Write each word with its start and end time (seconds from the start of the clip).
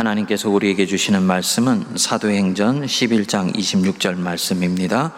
하나님께서 0.00 0.48
우리에게 0.48 0.86
주시는 0.86 1.22
말씀은 1.22 1.84
사도행전 1.96 2.86
11장 2.86 3.54
26절 3.54 4.16
말씀입니다. 4.16 5.12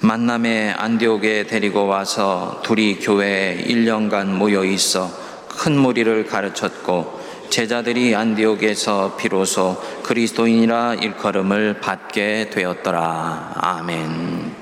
만남에 0.00 0.70
안디옥에 0.70 1.46
데리고 1.46 1.86
와서 1.86 2.60
둘이 2.64 2.98
교회에 2.98 3.64
1년간 3.64 4.26
모여 4.26 4.64
있어 4.64 5.10
큰 5.48 5.78
무리를 5.78 6.26
가르쳤고 6.26 7.20
제자들이 7.50 8.16
안디옥에서 8.16 9.16
비로소 9.16 9.80
그리스도인이라 10.02 10.94
일컬음을 10.94 11.80
받게 11.80 12.50
되었더라. 12.50 13.52
아멘. 13.54 14.54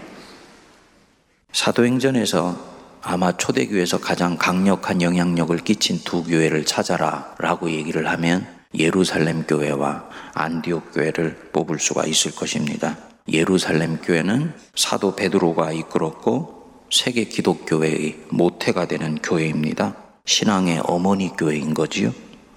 사도행전에서 1.53 2.75
아마 3.03 3.33
초대교회에서 3.33 3.99
가장 3.99 4.37
강력한 4.37 5.01
영향력을 5.01 5.57
끼친 5.59 6.01
두 6.05 6.23
교회를 6.23 6.67
찾아라 6.67 7.35
라고 7.39 7.71
얘기를 7.71 8.07
하면 8.09 8.54
예루살렘 8.77 9.45
교회와 9.45 10.09
안디옥 10.35 10.93
교회를 10.95 11.51
뽑을 11.53 11.79
수가 11.79 12.07
있을 12.07 12.35
것입니다. 12.35 12.99
예루살렘 13.29 13.99
교회는 13.99 14.53
사도 14.75 15.15
베드로가 15.15 15.73
이끌었고 15.73 16.85
세계 16.91 17.25
기독교회의 17.25 18.19
모태가 18.31 18.87
되는 18.87 19.17
교회입니다. 19.17 19.97
신앙의 20.27 20.83
어머니 20.85 21.31
교회인 21.37 21.75
거지요. 21.75 22.13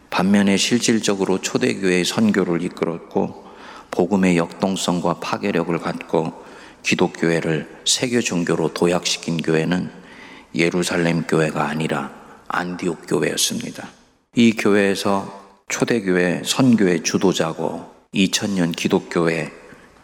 반면에 0.10 0.58
실질적으로 0.58 1.41
초대교회의 1.41 2.05
선교를 2.05 2.62
이끌었고 2.63 3.46
복음의 3.91 4.38
역동성과 4.38 5.16
파괴력을 5.16 5.77
갖고 5.80 6.46
기독교회를 6.84 7.82
세계 7.86 8.22
종교로 8.22 8.74
도약시킨 8.74 9.38
교회는 9.38 9.91
예루살렘 10.55 11.24
교회가 11.24 11.68
아니라 11.68 12.12
안디옥 12.48 13.08
교회였습니다. 13.08 13.88
이 14.36 14.54
교회에서 14.54 15.47
초대교회 15.70 16.44
선교의 16.45 17.03
주도자고 17.03 17.85
2000년 18.13 18.73
기독교회 18.73 19.52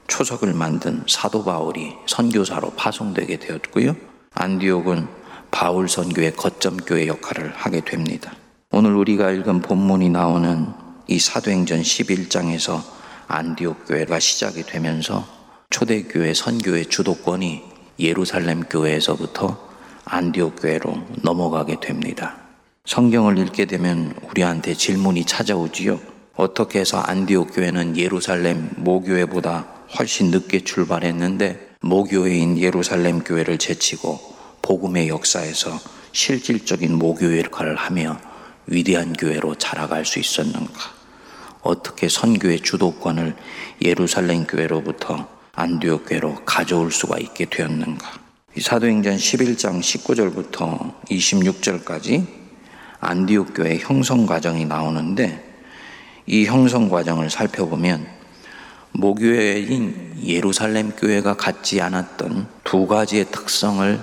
초석을 0.07 0.53
만든 0.53 1.03
사도 1.07 1.45
바울이 1.45 1.93
선교사로 2.05 2.71
파송되게 2.71 3.39
되었고요. 3.39 3.95
안디옥은 4.33 5.07
바울 5.51 5.87
선교의 5.87 6.35
거점교회 6.35 7.07
역할을 7.07 7.53
하게 7.55 7.79
됩니다. 7.79 8.33
오늘 8.71 8.93
우리가 8.93 9.31
읽은 9.31 9.61
본문이 9.61 10.09
나오는 10.09 10.67
이 11.07 11.17
사도행전 11.17 11.81
11장에서 11.81 12.81
안디옥 13.27 13.87
교회가 13.87 14.19
시작이 14.19 14.63
되면서 14.63 15.25
초대교회 15.69 16.33
선교의 16.33 16.87
주도권이 16.87 17.63
예루살렘 17.99 18.63
교회에서부터 18.63 19.57
안디옥 20.03 20.61
교회로 20.61 21.07
넘어가게 21.21 21.79
됩니다. 21.79 22.42
성경을 22.85 23.37
읽게 23.37 23.63
되면 23.63 24.13
우리한테 24.29 24.73
질문이 24.73 25.23
찾아오지요. 25.23 26.01
어떻게 26.35 26.79
해서 26.79 26.99
안디옥 26.99 27.55
교회는 27.55 27.95
예루살렘 27.95 28.71
모교회보다 28.75 29.65
훨씬 29.97 30.31
늦게 30.31 30.65
출발했는데 30.65 31.75
모교회인 31.79 32.57
예루살렘 32.57 33.23
교회를 33.23 33.57
제치고 33.57 34.19
복음의 34.61 35.07
역사에서 35.07 35.79
실질적인 36.11 36.93
모교회 36.97 37.39
역할을 37.39 37.77
하며 37.77 38.19
위대한 38.67 39.13
교회로 39.13 39.55
자라갈 39.55 40.05
수 40.05 40.19
있었는가? 40.19 40.73
어떻게 41.61 42.09
선교의 42.09 42.59
주도권을 42.59 43.37
예루살렘 43.81 44.45
교회로부터 44.45 45.29
안디옥 45.53 46.09
교회로 46.09 46.43
가져올 46.43 46.91
수가 46.91 47.17
있게 47.19 47.45
되었는가? 47.45 48.11
사도행전 48.59 49.15
11장 49.15 49.79
19절부터 49.79 51.05
26절까지 51.05 52.42
안디옥 53.03 53.53
교회 53.55 53.77
형성 53.77 54.25
과정이 54.25 54.65
나오는데 54.65 55.51
이 56.25 56.45
형성 56.45 56.89
과정을 56.89 57.29
살펴보면 57.29 58.05
모교회인 58.93 60.13
예루살렘 60.23 60.91
교회가 60.91 61.35
갖지 61.35 61.81
않았던 61.81 62.47
두 62.63 62.87
가지의 62.87 63.25
특성을 63.25 63.99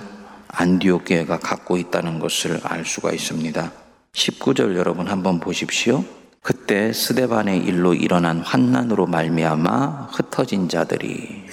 안디옥 0.49 1.05
교회가 1.05 1.39
갖고 1.39 1.77
있다는 1.77 2.19
것을 2.19 2.59
알 2.63 2.85
수가 2.85 3.11
있습니다. 3.11 3.71
19절 4.13 4.75
여러분 4.75 5.07
한번 5.07 5.39
보십시오. 5.39 6.03
그때 6.41 6.91
스데반의 6.91 7.59
일로 7.59 7.93
일어난 7.93 8.39
환난으로 8.39 9.05
말미암아 9.07 10.09
흩어진 10.11 10.67
자들이 10.67 11.45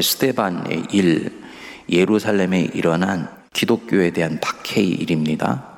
스데반의 0.00 0.84
일 0.92 1.42
예루살렘에 1.90 2.70
일어난 2.74 3.28
기독교에 3.52 4.10
대한 4.10 4.38
박해의 4.40 4.88
일입니다. 4.88 5.73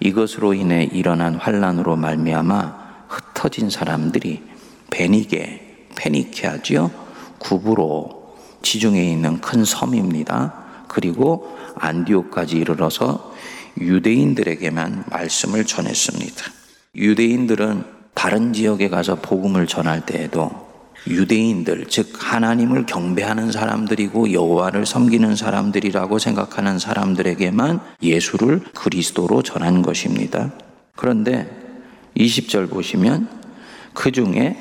이것으로 0.00 0.54
인해 0.54 0.84
일어난 0.84 1.34
환란으로 1.34 1.96
말미암아 1.96 2.88
흩어진 3.08 3.70
사람들이 3.70 4.42
베니게 4.90 5.88
페니케아지요 5.96 6.90
구부로 7.38 8.36
지중해 8.62 9.02
있는 9.02 9.40
큰 9.40 9.64
섬입니다. 9.64 10.64
그리고 10.88 11.56
안디옥까지 11.76 12.56
이르러서 12.56 13.34
유대인들에게만 13.80 15.04
말씀을 15.10 15.64
전했습니다. 15.64 16.44
유대인들은 16.96 17.84
다른 18.14 18.52
지역에 18.52 18.88
가서 18.88 19.16
복음을 19.16 19.66
전할 19.66 20.04
때에도 20.04 20.67
유대인들 21.06 21.86
즉 21.88 22.12
하나님을 22.18 22.86
경배하는 22.86 23.52
사람들이고 23.52 24.32
여호와를 24.32 24.84
섬기는 24.84 25.36
사람들이라고 25.36 26.18
생각하는 26.18 26.78
사람들에게만 26.78 27.80
예수를 28.02 28.60
그리스도로 28.74 29.42
전한 29.42 29.82
것입니다. 29.82 30.52
그런데 30.96 31.48
20절 32.16 32.68
보시면 32.68 33.28
그 33.94 34.12
중에 34.12 34.56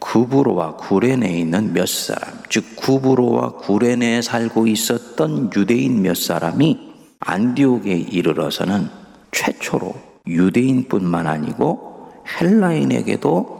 구브로와 0.00 0.76
구레네에 0.76 1.38
있는 1.38 1.72
몇 1.72 1.86
사람, 1.86 2.40
즉 2.48 2.64
구브로와 2.76 3.56
구레네에 3.58 4.22
살고 4.22 4.66
있었던 4.66 5.50
유대인 5.54 6.02
몇 6.02 6.16
사람이 6.16 6.90
안디옥에 7.20 7.94
이르러서는 7.94 8.88
최초로 9.30 9.94
유대인뿐만 10.26 11.26
아니고 11.26 12.12
헬라인에게도 12.40 13.59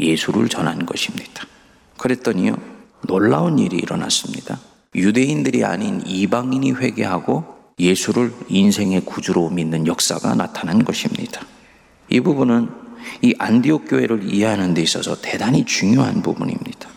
예수를 0.00 0.48
전한 0.48 0.86
것입니다. 0.86 1.44
그랬더니요, 1.96 2.56
놀라운 3.02 3.58
일이 3.58 3.76
일어났습니다. 3.76 4.58
유대인들이 4.94 5.64
아닌 5.64 6.02
이방인이 6.04 6.72
회개하고 6.72 7.44
예수를 7.78 8.32
인생의 8.48 9.02
구주로 9.04 9.48
믿는 9.50 9.86
역사가 9.86 10.34
나타난 10.34 10.84
것입니다. 10.84 11.40
이 12.08 12.20
부분은 12.20 12.68
이 13.22 13.34
안디옥 13.38 13.88
교회를 13.88 14.32
이해하는 14.32 14.74
데 14.74 14.82
있어서 14.82 15.16
대단히 15.20 15.64
중요한 15.64 16.22
부분입니다. 16.22 16.88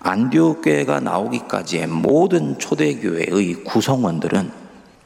안디옥 0.00 0.62
교회가 0.62 1.00
나오기까지의 1.00 1.86
모든 1.86 2.58
초대 2.58 2.96
교회의 2.96 3.62
구성원들은 3.64 4.50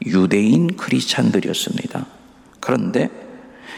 유대인 0.07 0.75
크리스찬들이었습니다. 0.75 2.05
그런데 2.59 3.09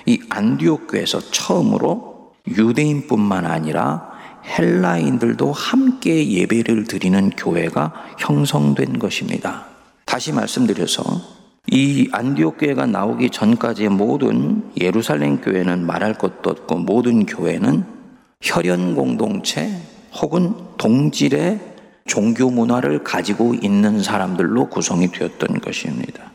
이 0.06 0.20
안디옥 0.30 0.88
교회에서 0.88 1.20
처음으로 1.32 2.19
유대인뿐만 2.50 3.46
아니라 3.46 4.10
헬라인들도 4.46 5.52
함께 5.52 6.30
예배를 6.30 6.86
드리는 6.86 7.30
교회가 7.32 7.94
형성된 8.18 9.00
것입니다. 9.00 9.66
다시 10.06 10.32
말씀드려서 10.32 11.04
이 11.68 12.10
안디옥 12.12 12.58
교회가 12.58 12.88
나오기 12.88 13.30
전까지의 13.30 13.90
모든 13.90 14.64
예루살렘 14.80 15.40
교회는 15.40 15.86
말할 15.86 16.16
것도 16.16 16.50
없고 16.50 16.80
모든 16.80 17.26
교회는 17.26 17.84
혈연 18.42 18.96
공동체 18.96 19.70
혹은 20.20 20.56
동질의 20.78 21.60
종교 22.08 22.50
문화를 22.50 23.04
가지고 23.04 23.54
있는 23.54 24.02
사람들로 24.02 24.70
구성이 24.70 25.12
되었던 25.12 25.62
것입니다. 25.62 26.32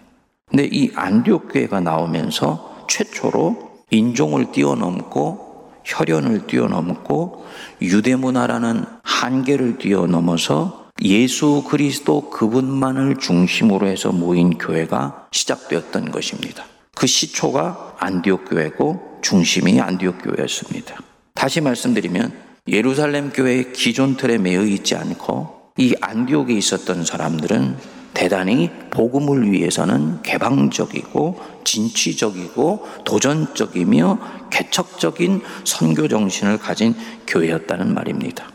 근데 0.48 0.68
이 0.70 0.92
안디옥 0.94 1.52
교회가 1.52 1.80
나오면서 1.80 2.86
최초로 2.88 3.80
인종을 3.90 4.52
뛰어넘고 4.52 5.43
혈연을 5.84 6.46
뛰어넘고 6.46 7.46
유대 7.82 8.16
문화라는 8.16 8.84
한계를 9.02 9.78
뛰어넘어서 9.78 10.84
예수 11.02 11.64
그리스도 11.68 12.30
그분만을 12.30 13.16
중심으로 13.16 13.86
해서 13.86 14.12
모인 14.12 14.58
교회가 14.58 15.28
시작되었던 15.32 16.10
것입니다. 16.10 16.64
그 16.94 17.06
시초가 17.06 17.96
안디옥 17.98 18.50
교회고 18.50 19.18
중심이 19.22 19.80
안디옥 19.80 20.18
교회였습니다. 20.22 20.96
다시 21.34 21.60
말씀드리면 21.60 22.32
예루살렘 22.68 23.30
교회의 23.30 23.72
기존 23.72 24.16
틀에 24.16 24.38
매여 24.38 24.64
있지 24.64 24.94
않고 24.94 25.72
이 25.76 25.94
안디옥에 26.00 26.54
있었던 26.54 27.04
사람들은 27.04 27.76
대단히 28.14 28.70
복음을 28.90 29.50
위해서는 29.50 30.22
개방적이고 30.22 31.40
진취적이고 31.64 32.86
도전적이며 33.04 34.18
개척적인 34.50 35.42
선교 35.64 36.08
정신을 36.08 36.58
가진 36.58 36.94
교회였다는 37.26 37.92
말입니다. 37.92 38.48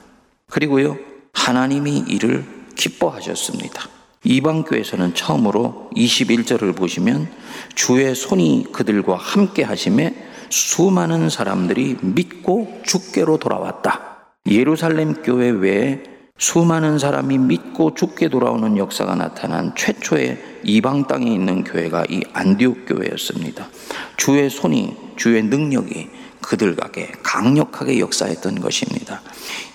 그리고요, 0.50 0.97
하나님이 1.33 2.06
이를 2.07 2.45
기뻐하셨습니다. 2.75 3.89
이방 4.23 4.63
교회에서는 4.63 5.13
처음으로 5.13 5.89
21절을 5.95 6.75
보시면 6.75 7.29
주의 7.75 8.13
손이 8.15 8.67
그들과 8.71 9.15
함께 9.15 9.63
하심에 9.63 10.15
수많은 10.50 11.29
사람들이 11.29 11.97
믿고 12.01 12.81
죽게로 12.85 13.38
돌아왔다. 13.38 14.33
예루살렘 14.47 15.21
교회 15.21 15.50
외에 15.50 16.03
수많은 16.39 17.00
사람이 17.00 17.38
믿고 17.38 17.94
죽게 17.94 18.30
돌아오는 18.30 18.77
역사가 18.77 19.15
나타난 19.15 19.74
최초의 19.75 20.62
이방 20.63 21.06
땅에 21.06 21.30
있는 21.30 21.65
교회가 21.65 22.06
이 22.09 22.21
안디옥 22.31 22.86
교회였습니다. 22.88 23.68
주의 24.15 24.50
손이 24.50 24.95
주의 25.18 25.44
능력이 25.44 26.09
그들에게 26.41 27.12
강력하게 27.21 28.00
역사했던 28.00 28.62
것입니다. 28.62 29.21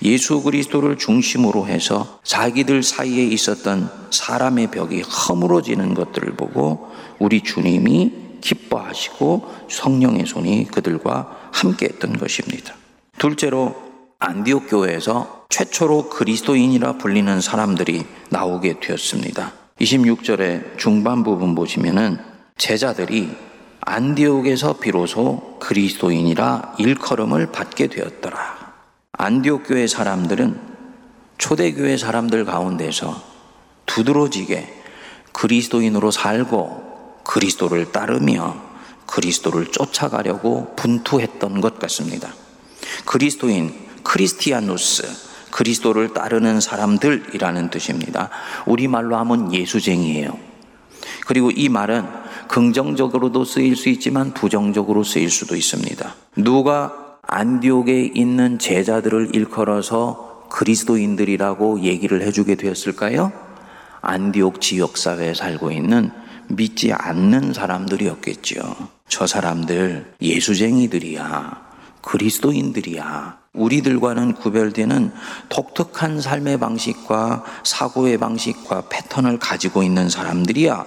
예수 0.02 0.42
그리스도를 0.42 0.96
중심으로 0.96 1.66
해서 1.66 2.18
자기들 2.24 2.82
사이에 2.82 3.24
있었던 3.26 3.90
사람의 4.10 4.70
벽이 4.70 5.02
허물어지는 5.02 5.92
것들을 5.92 6.32
보고 6.34 6.90
우리 7.18 7.42
주님이 7.42 8.12
기뻐하시고 8.40 9.66
성령의 9.68 10.24
손이 10.24 10.68
그들과 10.70 11.50
함께 11.52 11.86
했던 11.92 12.16
것입니다. 12.16 12.74
둘째로 13.18 13.76
안디옥 14.18 14.70
교회에서 14.70 15.43
최초로 15.54 16.08
그리스도인이라 16.08 16.94
불리는 16.94 17.40
사람들이 17.40 18.04
나오게 18.30 18.80
되었습니다. 18.80 19.52
26절의 19.78 20.76
중반 20.78 21.22
부분 21.22 21.54
보시면은 21.54 22.18
제자들이 22.56 23.30
안디옥에서 23.82 24.78
비로소 24.78 25.56
그리스도인이라 25.60 26.74
일컬음을 26.78 27.52
받게 27.52 27.86
되었더라. 27.86 28.72
안디옥 29.12 29.68
교회 29.68 29.86
사람들은 29.86 30.58
초대교회 31.38 31.98
사람들 31.98 32.44
가운데서 32.46 33.22
두드러지게 33.86 34.82
그리스도인으로 35.32 36.10
살고 36.10 37.20
그리스도를 37.22 37.92
따르며 37.92 38.56
그리스도를 39.06 39.70
쫓아가려고 39.70 40.74
분투했던 40.74 41.60
것 41.60 41.78
같습니다. 41.78 42.34
그리스도인 43.04 43.72
크리스티아누스 44.02 45.33
그리스도를 45.54 46.12
따르는 46.12 46.60
사람들이라는 46.60 47.70
뜻입니다. 47.70 48.28
우리말로 48.66 49.16
하면 49.18 49.54
예수쟁이에요. 49.54 50.36
그리고 51.26 51.52
이 51.52 51.68
말은 51.68 52.04
긍정적으로도 52.48 53.44
쓰일 53.44 53.76
수 53.76 53.88
있지만 53.88 54.34
부정적으로 54.34 55.04
쓰일 55.04 55.30
수도 55.30 55.54
있습니다. 55.54 56.14
누가 56.36 56.92
안디옥에 57.22 58.10
있는 58.14 58.58
제자들을 58.58 59.30
일컬어서 59.34 60.48
그리스도인들이라고 60.50 61.82
얘기를 61.82 62.22
해주게 62.22 62.56
되었을까요? 62.56 63.32
안디옥 64.00 64.60
지역사회에 64.60 65.34
살고 65.34 65.70
있는 65.70 66.10
믿지 66.48 66.92
않는 66.92 67.52
사람들이었겠죠. 67.52 68.88
저 69.06 69.26
사람들 69.28 70.14
예수쟁이들이야. 70.20 71.62
그리스도인들이야. 72.02 73.43
우리들과는 73.54 74.34
구별되는 74.34 75.12
독특한 75.48 76.20
삶의 76.20 76.58
방식과 76.58 77.44
사고의 77.62 78.18
방식과 78.18 78.84
패턴을 78.90 79.38
가지고 79.38 79.82
있는 79.82 80.08
사람들이야. 80.08 80.84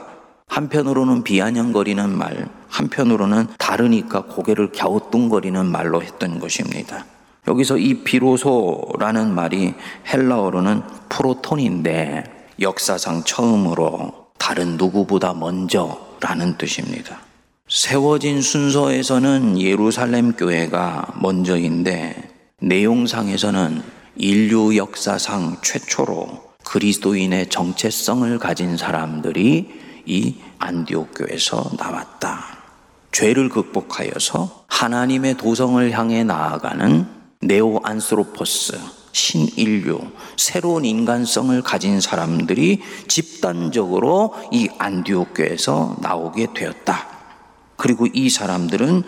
한편으로는 0.47 1.23
비아냥거리는 1.23 2.17
말, 2.17 2.47
한편으로는 2.69 3.47
다르니까 3.57 4.23
고개를 4.23 4.71
갸우뚱거리는 4.71 5.65
말로 5.65 6.01
했던 6.01 6.39
것입니다. 6.39 7.05
여기서 7.47 7.77
이 7.77 8.03
비로소라는 8.03 9.33
말이 9.33 9.73
헬라어로는 10.11 10.81
프로톤인데 11.09 12.49
역사상 12.59 13.23
처음으로 13.23 14.27
다른 14.37 14.77
누구보다 14.77 15.33
먼저라는 15.33 16.57
뜻입니다. 16.57 17.19
세워진 17.69 18.41
순서에서는 18.41 19.59
예루살렘 19.59 20.33
교회가 20.33 21.13
먼저인데 21.21 22.36
내용상에서는 22.59 23.83
인류 24.15 24.75
역사상 24.77 25.57
최초로 25.61 26.41
그리스도인의 26.63 27.49
정체성을 27.49 28.39
가진 28.39 28.77
사람들이 28.77 29.69
이 30.07 30.35
안디옥 30.57 31.11
교에서 31.15 31.69
나왔다. 31.77 32.57
죄를 33.11 33.49
극복하여서 33.49 34.65
하나님의 34.69 35.37
도성을 35.37 35.91
향해 35.91 36.23
나아가는 36.23 37.05
네오 37.41 37.81
안스로포스 37.83 38.79
신인류 39.11 39.99
새로운 40.35 40.83
인간성을 40.83 41.61
가진 41.61 42.01
사람들이 42.01 42.81
집단적으로 43.07 44.33
이 44.51 44.67
안디옥 44.79 45.35
교에서 45.35 45.95
나오게 46.01 46.47
되었다. 46.55 47.07
그리고 47.75 48.07
이 48.11 48.31
사람들은 48.31 49.03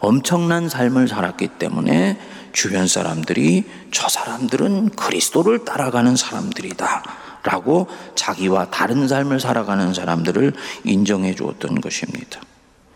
엄청난 0.00 0.68
삶을 0.68 1.08
살았기 1.08 1.48
때문에 1.58 2.18
주변 2.52 2.86
사람들이 2.86 3.64
저 3.90 4.08
사람들은 4.08 4.90
그리스도를 4.90 5.64
따라가는 5.64 6.16
사람들이다. 6.16 7.02
라고 7.42 7.88
자기와 8.14 8.66
다른 8.70 9.08
삶을 9.08 9.40
살아가는 9.40 9.94
사람들을 9.94 10.52
인정해 10.84 11.34
주었던 11.34 11.80
것입니다. 11.80 12.40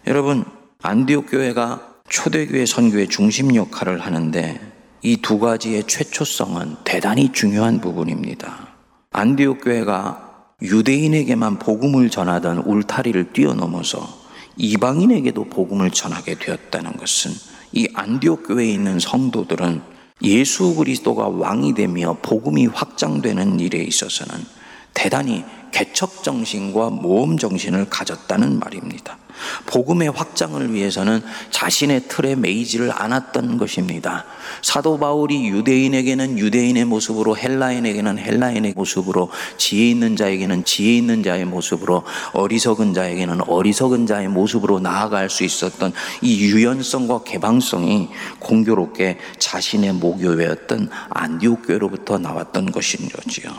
여러분, 0.06 0.44
안디옥 0.82 1.30
교회가 1.30 1.94
초대교회 2.10 2.66
선교의 2.66 3.08
중심 3.08 3.54
역할을 3.54 4.00
하는데 4.00 4.60
이 5.02 5.18
두 5.18 5.38
가지의 5.38 5.84
최초성은 5.86 6.76
대단히 6.84 7.30
중요한 7.32 7.80
부분입니다. 7.80 8.68
안디옥 9.12 9.64
교회가 9.64 10.46
유대인에게만 10.62 11.58
복음을 11.58 12.10
전하던 12.10 12.58
울타리를 12.58 13.32
뛰어넘어서 13.32 14.06
이방인에게도 14.56 15.44
복음을 15.44 15.90
전하게 15.90 16.36
되었다는 16.38 16.96
것은 16.96 17.32
이 17.76 17.88
안디옥 17.92 18.46
교회에 18.46 18.70
있는 18.70 19.00
성도들은 19.00 19.82
예수 20.22 20.76
그리스도가 20.76 21.26
왕이 21.28 21.74
되며 21.74 22.16
복음이 22.22 22.66
확장되는 22.66 23.58
일에 23.58 23.82
있어서는 23.82 24.44
대단히 24.94 25.44
개척 25.72 26.22
정신과 26.22 26.90
모험 26.90 27.36
정신을 27.36 27.90
가졌다는 27.90 28.60
말입니다. 28.60 29.18
복음의 29.66 30.10
확장을 30.10 30.72
위해서는 30.72 31.22
자신의 31.50 32.08
틀에 32.08 32.34
매이지를 32.34 32.90
않았던 32.94 33.58
것입니다. 33.58 34.24
사도 34.62 34.98
바울이 34.98 35.48
유대인에게는 35.48 36.38
유대인의 36.38 36.84
모습으로 36.84 37.36
헬라인에게는 37.36 38.18
헬라인의 38.18 38.74
모습으로 38.76 39.30
지혜 39.56 39.90
있는 39.90 40.16
자에게는 40.16 40.64
지혜 40.64 40.96
있는 40.96 41.22
자의 41.22 41.44
모습으로 41.44 42.04
어리석은 42.32 42.94
자에게는 42.94 43.42
어리석은 43.48 44.06
자의 44.06 44.28
모습으로 44.28 44.80
나아갈 44.80 45.30
수 45.30 45.44
있었던 45.44 45.92
이 46.22 46.40
유연성과 46.40 47.24
개방성이 47.24 48.08
공교롭게 48.38 49.18
자신의 49.38 49.94
모교회였던 49.94 50.90
안디옥 51.10 51.66
교회로부터 51.66 52.18
나왔던 52.18 52.72
것인 52.72 53.08
거지요. 53.08 53.52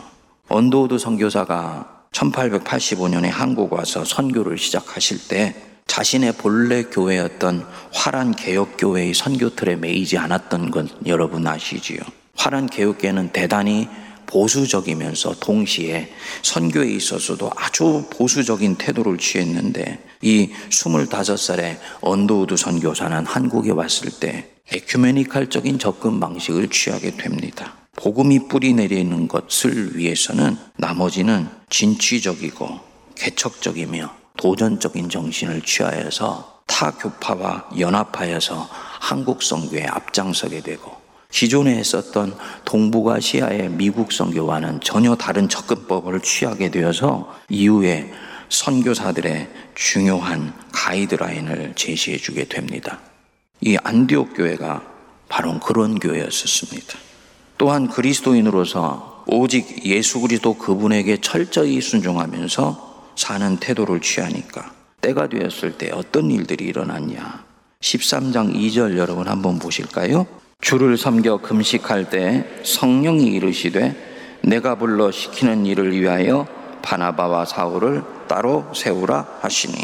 언더우드 0.48 0.98
선교사가 0.98 1.96
1885년에 2.12 3.28
한국 3.30 3.72
와서 3.72 4.04
선교를 4.04 4.58
시작하실 4.58 5.28
때 5.28 5.54
자신의 5.86 6.32
본래 6.32 6.82
교회였던 6.82 7.66
화란 7.92 8.34
개혁교회의 8.34 9.14
선교틀에 9.14 9.76
매이지 9.76 10.18
않았던 10.18 10.70
건 10.70 10.88
여러분 11.06 11.46
아시지요? 11.46 12.00
화란 12.34 12.66
개혁교회는 12.66 13.30
대단히 13.32 13.88
보수적이면서 14.26 15.36
동시에 15.40 16.12
선교에 16.42 16.90
있어서도 16.90 17.50
아주 17.56 18.04
보수적인 18.10 18.74
태도를 18.74 19.18
취했는데 19.18 20.04
이 20.20 20.50
25살의 20.68 21.78
언더우드 22.00 22.56
선교사는 22.56 23.24
한국에 23.24 23.70
왔을 23.70 24.10
때 24.10 24.50
에큐메니칼적인 24.72 25.78
접근 25.78 26.18
방식을 26.18 26.68
취하게 26.68 27.16
됩니다. 27.16 27.76
복음이 27.94 28.48
뿌리 28.48 28.74
내리는 28.74 29.28
것을 29.28 29.96
위해서는 29.96 30.58
나머지는 30.76 31.48
진취적이고 31.70 32.80
개척적이며 33.14 34.25
도전적인 34.36 35.08
정신을 35.08 35.62
취하여서 35.62 36.62
타 36.66 36.90
교파와 36.90 37.70
연합하여서 37.78 38.68
한국 39.00 39.42
선교에 39.42 39.86
앞장서게 39.86 40.60
되고 40.60 40.96
기존에 41.30 41.76
했었던 41.76 42.36
동북아시아의 42.64 43.70
미국 43.70 44.12
선교와는 44.12 44.80
전혀 44.80 45.14
다른 45.16 45.48
접근법을 45.48 46.20
취하게 46.20 46.70
되어서 46.70 47.34
이후에 47.48 48.12
선교사들의 48.48 49.48
중요한 49.74 50.54
가이드라인을 50.72 51.74
제시해 51.74 52.16
주게 52.16 52.44
됩니다. 52.44 53.00
이 53.60 53.76
안디옥 53.82 54.34
교회가 54.36 54.82
바로 55.28 55.58
그런 55.58 55.98
교회였었습니다. 55.98 56.98
또한 57.58 57.88
그리스도인으로서 57.88 59.24
오직 59.26 59.84
예수 59.84 60.20
그리스도 60.20 60.54
그분에게 60.54 61.20
철저히 61.20 61.80
순종하면서 61.80 62.95
사는 63.16 63.56
태도를 63.56 64.00
취하니까 64.00 64.72
때가 65.00 65.28
되었을 65.28 65.78
때 65.78 65.90
어떤 65.92 66.30
일들이 66.30 66.66
일어났냐. 66.66 67.44
13장 67.80 68.54
2절 68.54 68.96
여러분 68.96 69.28
한번 69.28 69.58
보실까요? 69.58 70.26
주를 70.60 70.96
섬겨 70.96 71.38
금식할 71.38 72.10
때 72.10 72.44
성령이 72.64 73.26
이르시되 73.26 74.38
내가 74.42 74.76
불러 74.76 75.10
시키는 75.10 75.66
일을 75.66 75.92
위하여 75.92 76.46
바나바와 76.82 77.44
사울을 77.44 78.02
따로 78.26 78.66
세우라 78.74 79.26
하시니 79.40 79.76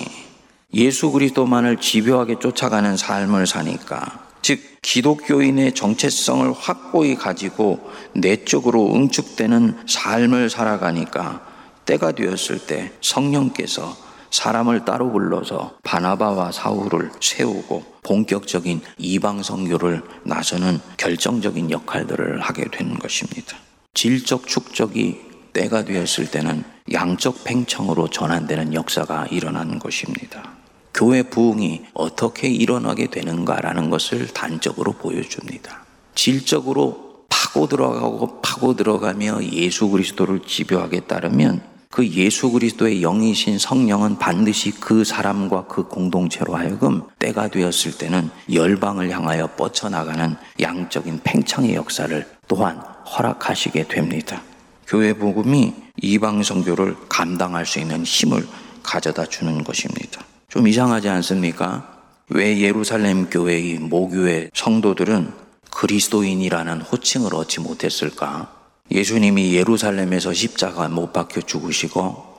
예수 0.74 1.10
그리스도만을 1.10 1.76
집요하게 1.76 2.38
쫓아가는 2.38 2.96
삶을 2.96 3.46
사니까 3.46 4.26
즉 4.40 4.60
기독교인의 4.82 5.74
정체성을 5.74 6.52
확고히 6.52 7.14
가지고 7.14 7.90
내적으로 8.14 8.94
응축되는 8.94 9.84
삶을 9.86 10.50
살아가니까 10.50 11.51
때가 11.84 12.12
되었을 12.12 12.66
때 12.66 12.92
성령께서 13.00 13.96
사람을 14.30 14.84
따로 14.86 15.12
불러서 15.12 15.76
바나바와 15.82 16.52
사울을 16.52 17.10
세우고 17.20 17.84
본격적인 18.02 18.80
이방 18.96 19.42
선교를 19.42 20.02
나서는 20.24 20.80
결정적인 20.96 21.70
역할들을 21.70 22.40
하게 22.40 22.64
되는 22.70 22.98
것입니다. 22.98 23.56
질적 23.94 24.46
축적이 24.46 25.20
때가 25.52 25.84
되었을 25.84 26.30
때는 26.30 26.64
양적 26.90 27.44
팽창으로 27.44 28.08
전환되는 28.08 28.72
역사가 28.72 29.26
일어나는 29.26 29.78
것입니다. 29.78 30.54
교회 30.94 31.22
부흥이 31.22 31.82
어떻게 31.94 32.48
일어나게 32.48 33.08
되는가라는 33.08 33.90
것을 33.90 34.28
단적으로 34.28 34.92
보여줍니다. 34.92 35.84
질적으로 36.14 37.11
파고 37.52 37.66
들어가고 37.66 38.40
파고 38.40 38.76
들어가며 38.76 39.42
예수 39.52 39.88
그리스도를 39.90 40.40
집요하게 40.40 41.00
따르면 41.00 41.60
그 41.90 42.08
예수 42.08 42.50
그리스도의 42.50 43.02
영이신 43.02 43.58
성령은 43.58 44.18
반드시 44.18 44.70
그 44.70 45.04
사람과 45.04 45.66
그 45.66 45.84
공동체로 45.84 46.56
하여금 46.56 47.02
때가 47.18 47.48
되었을 47.48 47.98
때는 47.98 48.30
열방을 48.50 49.10
향하여 49.10 49.48
뻗쳐나가는 49.48 50.34
양적인 50.60 51.20
팽창의 51.22 51.74
역사를 51.74 52.26
또한 52.48 52.78
허락하시게 52.78 53.88
됩니다. 53.88 54.40
교회 54.86 55.12
복음이 55.12 55.74
이방 56.00 56.42
선교를 56.42 56.96
감당할 57.10 57.66
수 57.66 57.78
있는 57.78 58.04
힘을 58.04 58.46
가져다 58.82 59.26
주는 59.26 59.62
것입니다. 59.62 60.24
좀 60.48 60.66
이상하지 60.66 61.10
않습니까? 61.10 61.88
왜 62.30 62.58
예루살렘 62.60 63.28
교회의 63.28 63.78
모교회 63.78 64.48
성도들은 64.54 65.41
그리스도인이라는 65.72 66.82
호칭을 66.82 67.34
얻지 67.34 67.60
못했을까? 67.60 68.52
예수님이 68.90 69.54
예루살렘에서 69.54 70.32
십자가 70.32 70.88
못 70.88 71.12
박혀 71.12 71.40
죽으시고 71.40 72.32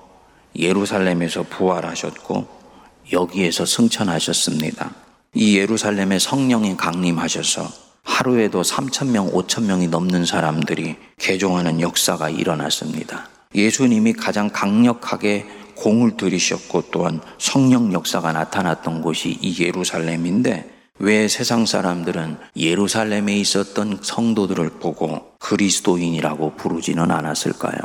예루살렘에서 0.56 1.44
부활하셨고 1.44 2.48
여기에서 3.12 3.66
승천하셨습니다. 3.66 4.94
이 5.34 5.58
예루살렘에 5.58 6.20
성령이 6.20 6.78
강림하셔서 6.78 7.68
하루에도 8.04 8.62
3천명, 8.62 9.34
5천명이 9.34 9.90
넘는 9.90 10.26
사람들이 10.26 10.96
개종하는 11.18 11.82
역사가 11.82 12.30
일어났습니다. 12.30 13.30
예수님이 13.56 14.14
가장 14.14 14.50
강력하게 14.50 15.46
공을 15.76 16.18
들이셨고 16.18 16.92
또한 16.92 17.20
성령 17.40 17.94
역사가 17.94 18.32
나타났던 18.34 19.02
곳이 19.02 19.38
이 19.42 19.64
예루살렘인데 19.64 20.73
왜 21.00 21.28
세상 21.28 21.66
사람들은 21.66 22.38
예루살렘에 22.56 23.36
있었던 23.38 24.00
성도들을 24.02 24.70
보고 24.80 25.34
그리스도인이라고 25.40 26.54
부르지는 26.56 27.10
않았을까요? 27.10 27.80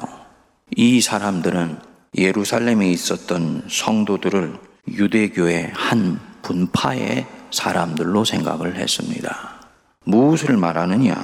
이 0.77 1.01
사람들은 1.01 1.79
예루살렘에 2.17 2.91
있었던 2.91 3.65
성도들을 3.69 4.59
유대교의 4.89 5.73
한 5.75 6.21
분파의 6.43 7.27
사람들로 7.51 8.25
생각을 8.25 8.77
했습니다. 8.77 9.61
무엇을 10.05 10.57
말하느냐? 10.59 11.17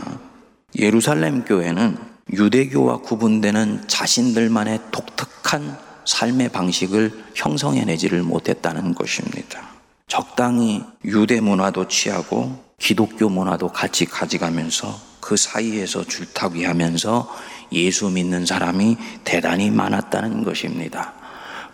예루살렘 0.78 1.44
교회는 1.44 1.96
유대교와 2.32 2.98
구분되는 3.02 3.86
자신들만의 3.86 4.80
독특한 4.90 5.78
삶의 6.06 6.48
방식을 6.48 7.24
형성해내지를 7.34 8.22
못했다는 8.22 8.94
것입니다. 8.94 9.73
적당히 10.14 10.80
유대 11.04 11.40
문화도 11.40 11.88
취하고 11.88 12.56
기독교 12.78 13.28
문화도 13.28 13.70
같이 13.70 14.04
가져가면서 14.04 14.96
그 15.20 15.36
사이에서 15.36 16.04
줄타기 16.04 16.62
하면서 16.62 17.28
예수 17.72 18.08
믿는 18.08 18.46
사람이 18.46 18.96
대단히 19.24 19.72
많았다는 19.72 20.44
것입니다. 20.44 21.14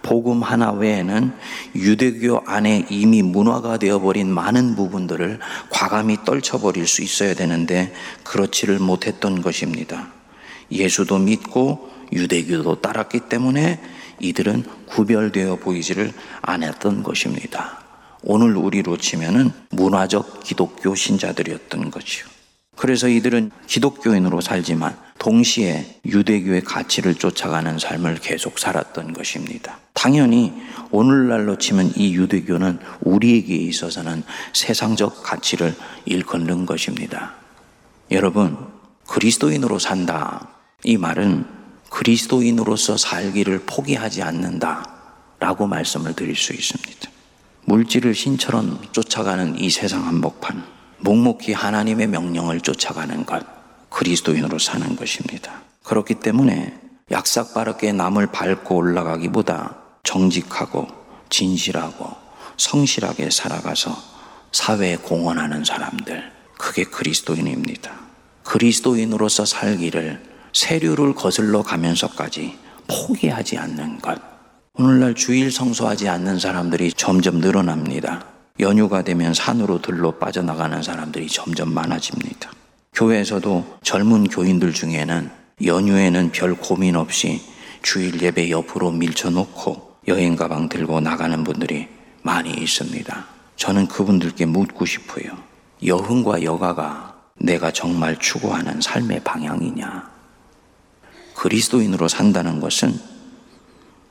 복음 0.00 0.42
하나 0.42 0.72
외에는 0.72 1.34
유대교 1.74 2.44
안에 2.46 2.86
이미 2.88 3.20
문화가 3.20 3.76
되어버린 3.76 4.32
많은 4.32 4.74
부분들을 4.74 5.38
과감히 5.68 6.16
떨쳐버릴 6.24 6.86
수 6.86 7.02
있어야 7.02 7.34
되는데 7.34 7.92
그렇지를 8.24 8.78
못했던 8.78 9.42
것입니다. 9.42 10.08
예수도 10.72 11.18
믿고 11.18 11.90
유대교도 12.10 12.80
따랐기 12.80 13.20
때문에 13.28 13.82
이들은 14.18 14.64
구별되어 14.86 15.56
보이지를 15.56 16.14
않았던 16.40 17.02
것입니다. 17.02 17.89
오늘 18.22 18.56
우리로 18.56 18.96
치면은 18.96 19.50
문화적 19.70 20.42
기독교 20.44 20.94
신자들이었던 20.94 21.90
거지요. 21.90 22.26
그래서 22.76 23.08
이들은 23.08 23.50
기독교인으로 23.66 24.40
살지만 24.40 24.96
동시에 25.18 26.00
유대교의 26.06 26.62
가치를 26.62 27.14
쫓아가는 27.14 27.78
삶을 27.78 28.16
계속 28.22 28.58
살았던 28.58 29.12
것입니다. 29.12 29.78
당연히 29.92 30.52
오늘날로 30.90 31.58
치면 31.58 31.92
이 31.96 32.14
유대교는 32.14 32.78
우리에게 33.02 33.54
있어서는 33.54 34.22
세상적 34.54 35.22
가치를 35.22 35.74
일컫는 36.06 36.64
것입니다. 36.64 37.34
여러분, 38.10 38.56
그리스도인으로 39.06 39.78
산다. 39.78 40.48
이 40.82 40.96
말은 40.96 41.44
그리스도인으로서 41.90 42.96
살기를 42.96 43.64
포기하지 43.66 44.22
않는다. 44.22 44.84
라고 45.38 45.66
말씀을 45.66 46.14
드릴 46.14 46.34
수 46.34 46.54
있습니다. 46.54 47.09
물질을 47.64 48.14
신처럼 48.14 48.80
쫓아가는 48.92 49.58
이 49.58 49.70
세상 49.70 50.06
한복판, 50.06 50.64
묵묵히 50.98 51.52
하나님의 51.52 52.08
명령을 52.08 52.60
쫓아가는 52.60 53.24
것, 53.26 53.44
그리스도인으로 53.90 54.58
사는 54.58 54.96
것입니다. 54.96 55.62
그렇기 55.84 56.16
때문에 56.16 56.78
약삭 57.10 57.54
빠르게 57.54 57.92
남을 57.92 58.28
밟고 58.28 58.76
올라가기보다 58.76 59.76
정직하고 60.04 60.86
진실하고 61.28 62.08
성실하게 62.56 63.30
살아가서 63.30 63.96
사회에 64.52 64.96
공헌하는 64.96 65.64
사람들, 65.64 66.32
그게 66.58 66.84
그리스도인입니다. 66.84 67.92
그리스도인으로서 68.44 69.44
살기를 69.44 70.22
세류를 70.52 71.14
거슬러 71.14 71.62
가면서까지 71.62 72.58
포기하지 72.88 73.58
않는 73.58 73.98
것. 74.00 74.29
오늘날 74.82 75.14
주일 75.14 75.52
성수하지 75.52 76.08
않는 76.08 76.38
사람들이 76.38 76.94
점점 76.94 77.36
늘어납니다. 77.36 78.24
연휴가 78.60 79.02
되면 79.02 79.34
산으로 79.34 79.82
들러 79.82 80.12
빠져나가는 80.12 80.82
사람들이 80.82 81.28
점점 81.28 81.74
많아집니다. 81.74 82.50
교회에서도 82.94 83.76
젊은 83.82 84.28
교인들 84.28 84.72
중에는 84.72 85.30
연휴에는 85.66 86.32
별 86.32 86.54
고민 86.54 86.96
없이 86.96 87.42
주일 87.82 88.22
예배 88.22 88.48
옆으로 88.48 88.90
밀쳐놓고 88.92 89.96
여행 90.08 90.34
가방 90.34 90.70
들고 90.70 91.00
나가는 91.00 91.44
분들이 91.44 91.86
많이 92.22 92.50
있습니다. 92.50 93.26
저는 93.56 93.86
그분들께 93.86 94.46
묻고 94.46 94.86
싶어요. 94.86 95.36
여흥과 95.84 96.42
여가가 96.42 97.16
내가 97.38 97.70
정말 97.70 98.18
추구하는 98.18 98.80
삶의 98.80 99.24
방향이냐? 99.24 100.08
그리스도인으로 101.34 102.08
산다는 102.08 102.60
것은 102.60 103.09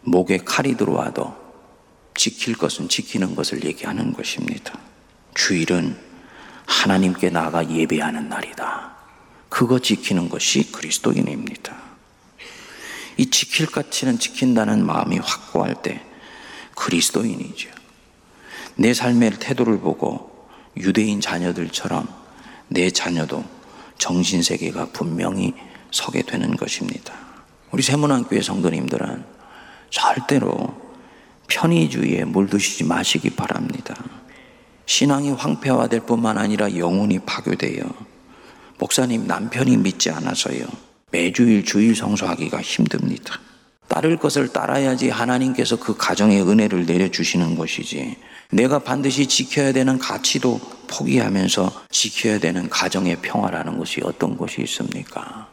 목에 0.01 0.37
칼이 0.37 0.75
들어와도 0.75 1.35
지킬 2.15 2.55
것은 2.55 2.89
지키는 2.89 3.35
것을 3.35 3.63
얘기하는 3.63 4.13
것입니다. 4.13 4.77
주일은 5.35 5.97
하나님께 6.65 7.29
나아가 7.29 7.69
예배하는 7.69 8.29
날이다. 8.29 8.95
그거 9.49 9.79
지키는 9.79 10.29
것이 10.29 10.71
그리스도인입니다. 10.71 11.75
이 13.17 13.29
지킬 13.29 13.65
가치는 13.65 14.19
지킨다는 14.19 14.85
마음이 14.85 15.17
확고할 15.17 15.81
때 15.81 16.01
그리스도인이죠. 16.75 17.69
내 18.75 18.93
삶의 18.93 19.31
태도를 19.39 19.79
보고 19.79 20.47
유대인 20.77 21.19
자녀들처럼 21.19 22.07
내 22.69 22.89
자녀도 22.89 23.43
정신세계가 23.97 24.91
분명히 24.93 25.53
서게 25.91 26.21
되는 26.21 26.55
것입니다. 26.55 27.13
우리 27.71 27.81
세문안교회 27.81 28.41
성도님들은 28.41 29.38
절대로 29.89 30.73
편의주의에 31.47 32.25
물드시지 32.25 32.83
마시기 32.83 33.31
바랍니다. 33.31 33.95
신앙이 34.85 35.31
황폐화될 35.31 36.01
뿐만 36.01 36.37
아니라 36.37 36.75
영혼이 36.75 37.19
파괴돼요. 37.19 37.83
목사님 38.77 39.27
남편이 39.27 39.77
믿지 39.77 40.09
않아서요. 40.09 40.65
매주일 41.11 41.65
주일 41.65 41.95
성수하기가 41.95 42.61
힘듭니다. 42.61 43.39
따를 43.87 44.17
것을 44.17 44.49
따라야지 44.49 45.09
하나님께서 45.09 45.75
그 45.75 45.97
가정의 45.97 46.41
은혜를 46.41 46.85
내려주시는 46.85 47.55
것이지. 47.55 48.17
내가 48.51 48.79
반드시 48.79 49.25
지켜야 49.25 49.73
되는 49.73 49.97
가치도 49.97 50.59
포기하면서 50.87 51.85
지켜야 51.89 52.39
되는 52.39 52.69
가정의 52.69 53.17
평화라는 53.21 53.77
것이 53.77 54.01
어떤 54.03 54.37
것이 54.37 54.61
있습니까? 54.61 55.49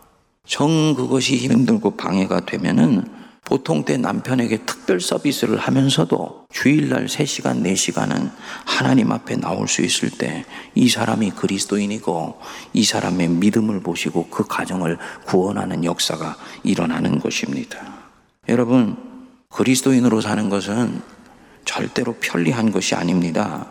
정 0.46 0.94
그것이 0.94 1.36
힘들고 1.36 1.96
방해가 1.96 2.46
되면은 2.46 3.25
보통 3.46 3.84
때 3.84 3.96
남편에게 3.96 4.66
특별 4.66 5.00
서비스를 5.00 5.56
하면서도 5.56 6.46
주일날 6.52 7.06
3시간, 7.06 7.62
4시간은 7.62 8.30
하나님 8.66 9.12
앞에 9.12 9.36
나올 9.36 9.68
수 9.68 9.82
있을 9.82 10.10
때 10.10 10.44
이 10.76 10.88
사람이 10.88 11.30
그리스도인이고 11.30 12.38
이 12.74 12.84
사람의 12.84 13.28
믿음을 13.28 13.80
보시고 13.80 14.28
그 14.30 14.46
가정을 14.46 14.98
구원하는 15.24 15.84
역사가 15.84 16.36
일어나는 16.62 17.18
것입니다. 17.18 17.78
여러분, 18.48 18.96
그리스도인으로 19.48 20.20
사는 20.20 20.48
것은 20.50 21.00
절대로 21.64 22.14
편리한 22.20 22.70
것이 22.70 22.94
아닙니다. 22.94 23.66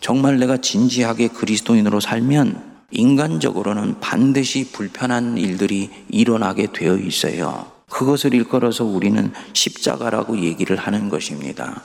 정말 0.00 0.38
내가 0.38 0.58
진지하게 0.58 1.28
그리스도인으로 1.28 1.98
살면 1.98 2.70
인간적으로는 2.90 4.00
반드시 4.00 4.70
불편한 4.70 5.38
일들이 5.38 5.90
일어나게 6.10 6.68
되어 6.72 6.96
있어요. 6.96 7.79
그것을 7.90 8.32
일컬어서 8.34 8.84
우리는 8.84 9.32
십자가라고 9.52 10.38
얘기를 10.38 10.76
하는 10.76 11.08
것입니다. 11.08 11.82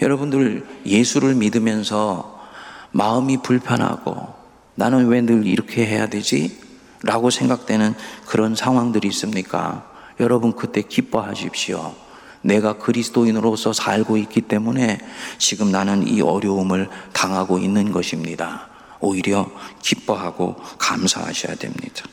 여러분들 0.00 0.66
예수를 0.86 1.34
믿으면서 1.34 2.40
마음이 2.92 3.38
불편하고 3.42 4.34
나는 4.76 5.08
왜 5.08 5.20
늘 5.22 5.46
이렇게 5.46 5.86
해야 5.86 6.06
되지? 6.08 6.60
라고 7.02 7.30
생각되는 7.30 7.94
그런 8.26 8.54
상황들이 8.54 9.08
있습니까? 9.08 9.90
여러분 10.20 10.52
그때 10.52 10.82
기뻐하십시오. 10.82 11.94
내가 12.42 12.74
그리스도인으로서 12.74 13.72
살고 13.72 14.16
있기 14.18 14.42
때문에 14.42 14.98
지금 15.38 15.70
나는 15.72 16.06
이 16.06 16.20
어려움을 16.20 16.88
당하고 17.12 17.58
있는 17.58 17.90
것입니다. 17.90 18.68
오히려 19.00 19.50
기뻐하고 19.82 20.56
감사하셔야 20.78 21.56
됩니다. 21.56 22.04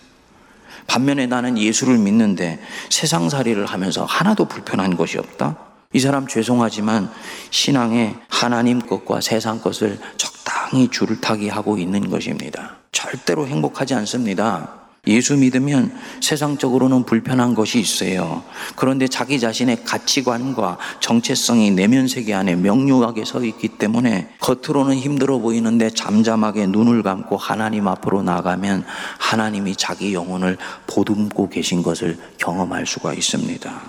반면에 0.88 1.28
나는 1.28 1.58
예수를 1.58 1.98
믿는데 1.98 2.60
세상살이를 2.90 3.66
하면서 3.66 4.06
하나도 4.06 4.46
불편한 4.46 4.96
것이 4.96 5.18
없다? 5.18 5.58
이 5.94 6.00
사람 6.00 6.28
죄송하지만 6.28 7.12
신앙에 7.50 8.16
하나님 8.30 8.80
것과 8.80 9.22
세상 9.22 9.60
것을 9.60 10.00
적당히 10.18 10.88
줄을 10.88 11.20
타기 11.20 11.50
하고 11.50 11.78
있는 11.78 12.10
것입니다. 12.10 12.78
절대로 12.92 13.48
행복하지 13.48 13.94
않습니다. 13.96 14.81
예수 15.08 15.36
믿으면 15.36 15.92
세상적으로는 16.22 17.06
불편한 17.06 17.56
것이 17.56 17.80
있어요. 17.80 18.44
그런데 18.76 19.08
자기 19.08 19.40
자신의 19.40 19.84
가치관과 19.84 20.78
정체성이 21.00 21.72
내면 21.72 22.08
세계 22.08 22.36
안에 22.36 22.56
명료하게 22.56 23.26
서 23.26 23.44
있기 23.44 23.70
때문에 23.70 24.30
겉으로는 24.40 24.98
힘들어 24.98 25.40
보이는데 25.40 25.90
잠잠하게 25.90 26.68
눈을 26.68 27.02
감고 27.02 27.36
하나님 27.38 27.88
앞으로 27.88 28.22
나가면 28.22 28.86
하나님이 29.18 29.76
자기 29.76 30.14
영혼을 30.14 30.58
보듬고 30.86 31.50
계신 31.50 31.82
것을 31.82 32.20
경험할 32.38 32.86
수가 32.86 33.16
있습니다. 33.16 33.82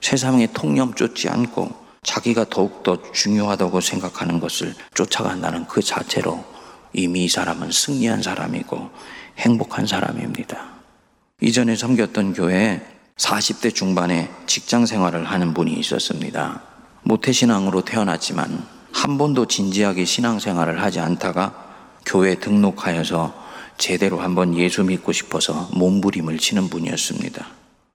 세상의 0.00 0.50
통념 0.52 0.92
쫓지 0.92 1.30
않고 1.30 1.70
자기가 2.02 2.46
더욱더 2.50 2.98
중요하다고 3.12 3.80
생각하는 3.80 4.38
것을 4.38 4.74
쫓아간다는 4.92 5.66
그 5.66 5.80
자체로 5.80 6.44
이미 6.92 7.24
이 7.24 7.28
사람은 7.28 7.70
승리한 7.70 8.20
사람이고 8.20 8.90
행복한 9.38 9.86
사람입니다. 9.86 10.72
이전에 11.40 11.76
섬겼던 11.76 12.34
교회에 12.34 12.80
40대 13.16 13.74
중반에 13.74 14.30
직장 14.46 14.86
생활을 14.86 15.24
하는 15.24 15.54
분이 15.54 15.72
있었습니다. 15.74 16.62
모태신앙으로 17.02 17.82
태어났지만 17.82 18.66
한 18.92 19.18
번도 19.18 19.46
진지하게 19.46 20.04
신앙생활을 20.04 20.82
하지 20.82 21.00
않다가 21.00 21.54
교회 22.06 22.34
등록하여서 22.36 23.42
제대로 23.78 24.20
한번 24.20 24.56
예수 24.56 24.84
믿고 24.84 25.12
싶어서 25.12 25.68
몸부림을 25.74 26.38
치는 26.38 26.68
분이었습니다. 26.68 27.46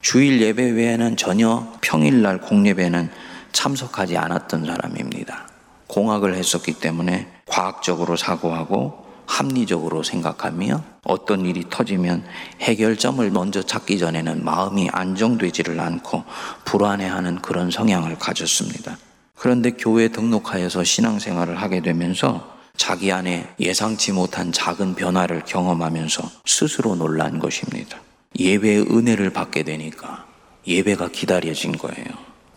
주일 0.02 0.42
예배 0.42 0.72
외에는 0.72 1.18
전혀 1.18 1.74
평일날 1.82 2.42
공예배는 2.42 3.10
참석하지 3.52 4.18
않았던 4.18 4.66
사람입니다. 4.66 5.48
공학을 5.88 6.36
했었기 6.36 6.74
때문에 6.74 7.28
과학적으로 7.46 8.16
사고하고 8.16 9.07
합리적으로 9.28 10.02
생각하며 10.02 10.84
어떤 11.04 11.46
일이 11.46 11.66
터지면 11.70 12.24
해결점을 12.62 13.30
먼저 13.30 13.62
찾기 13.62 14.00
전에는 14.00 14.44
마음이 14.44 14.90
안정되지를 14.92 15.80
않고 15.80 16.24
불안해하는 16.66 17.42
그런 17.42 17.70
성향을 17.70 18.18
가졌습니다. 18.18 18.98
그런데 19.36 19.72
교회 19.72 20.08
등록하여서 20.08 20.84
신앙생활을 20.84 21.62
하게 21.62 21.82
되면서 21.82 22.58
자기 22.76 23.12
안에 23.12 23.54
예상치 23.60 24.14
못한 24.14 24.52
작은 24.52 24.96
변화를 24.96 25.44
경험하면서 25.46 26.24
스스로 26.46 26.96
놀란 26.96 27.38
것입니다. 27.40 28.00
예배의 28.40 28.88
은혜를 28.92 29.32
받게 29.32 29.64
되니까 29.64 30.26
예배가 30.66 31.10
기다려진 31.10 31.72
거예요. 31.74 32.06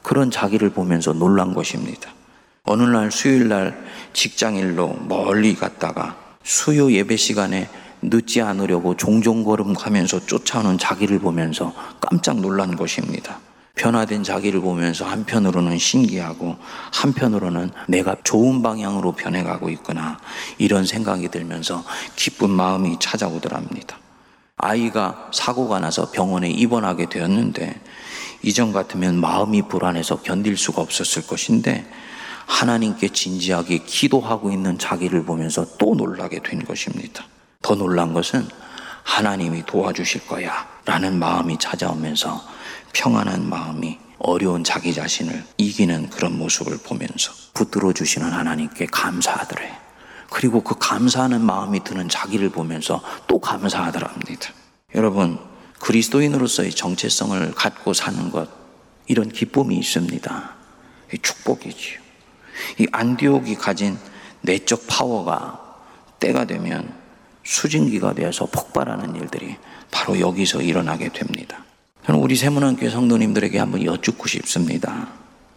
그런 0.02 0.30
자기를 0.30 0.70
보면서 0.70 1.12
놀란 1.12 1.54
것입니다. 1.54 2.10
어느 2.64 2.82
날 2.82 3.10
수요일 3.10 3.48
날 3.48 3.84
직장일로 4.12 5.00
멀리 5.08 5.54
갔다가 5.54 6.16
수요 6.42 6.90
예배 6.92 7.16
시간에 7.16 7.68
늦지 8.02 8.40
않으려고 8.40 8.96
종종 8.96 9.44
걸음가면서 9.44 10.26
쫓아오는 10.26 10.78
자기를 10.78 11.18
보면서 11.18 11.74
깜짝 12.00 12.40
놀란 12.40 12.76
것입니다. 12.76 13.38
변화된 13.74 14.24
자기를 14.24 14.60
보면서 14.60 15.06
한편으로는 15.06 15.78
신기하고 15.78 16.56
한편으로는 16.92 17.70
내가 17.88 18.16
좋은 18.24 18.62
방향으로 18.62 19.12
변해가고 19.12 19.70
있구나 19.70 20.18
이런 20.58 20.84
생각이 20.84 21.28
들면서 21.28 21.84
기쁜 22.16 22.50
마음이 22.50 22.98
찾아오더랍니다. 22.98 23.98
아이가 24.56 25.30
사고가 25.32 25.78
나서 25.80 26.10
병원에 26.10 26.50
입원하게 26.50 27.08
되었는데 27.08 27.80
이전 28.42 28.72
같으면 28.72 29.18
마음이 29.18 29.62
불안해서 29.68 30.22
견딜 30.22 30.56
수가 30.56 30.82
없었을 30.82 31.26
것인데 31.26 31.86
하나님께 32.50 33.08
진지하게 33.08 33.78
기도하고 33.86 34.50
있는 34.50 34.76
자기를 34.76 35.24
보면서 35.24 35.64
또 35.78 35.94
놀라게 35.94 36.40
된 36.42 36.62
것입니다. 36.64 37.24
더 37.62 37.76
놀란 37.76 38.12
것은 38.12 38.46
하나님이 39.04 39.64
도와주실 39.66 40.26
거야 40.26 40.68
라는 40.84 41.18
마음이 41.18 41.58
찾아오면서 41.58 42.44
평안한 42.92 43.48
마음이 43.48 43.98
어려운 44.18 44.64
자기 44.64 44.92
자신을 44.92 45.44
이기는 45.58 46.10
그런 46.10 46.36
모습을 46.36 46.78
보면서 46.78 47.32
붙들어 47.54 47.92
주시는 47.92 48.30
하나님께 48.30 48.86
감사하더래. 48.86 49.78
그리고 50.28 50.62
그 50.62 50.74
감사하는 50.78 51.40
마음이 51.40 51.84
드는 51.84 52.08
자기를 52.08 52.50
보면서 52.50 53.00
또 53.28 53.40
감사하더랍니다. 53.40 54.50
여러분, 54.96 55.38
그리스도인으로서의 55.78 56.72
정체성을 56.72 57.54
갖고 57.54 57.94
사는 57.94 58.30
것, 58.30 58.50
이런 59.06 59.28
기쁨이 59.28 59.76
있습니다. 59.78 60.56
축복이지요. 61.22 62.09
이 62.78 62.86
안디옥이 62.90 63.56
가진 63.56 63.98
내적 64.42 64.86
파워가 64.86 65.60
때가 66.18 66.44
되면 66.44 66.92
수증기가 67.42 68.14
되어서 68.14 68.46
폭발하는 68.46 69.16
일들이 69.16 69.56
바로 69.90 70.20
여기서 70.20 70.62
일어나게 70.62 71.08
됩니다. 71.08 71.64
저는 72.06 72.20
우리 72.20 72.36
세문안교회 72.36 72.90
성도님들에게 72.90 73.58
한번 73.58 73.84
여쭙고 73.84 74.28
싶습니다. 74.28 75.08